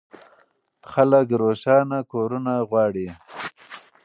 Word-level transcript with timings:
خلک 0.91 1.27
روښانه 1.41 1.99
کورونه 2.11 2.53
غواړي. 2.69 3.07